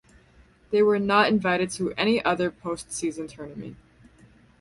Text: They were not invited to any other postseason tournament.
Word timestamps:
They 0.71 0.81
were 0.81 0.97
not 0.97 1.27
invited 1.29 1.69
to 1.73 1.93
any 1.93 2.25
other 2.25 2.49
postseason 2.49 3.29
tournament. 3.29 3.77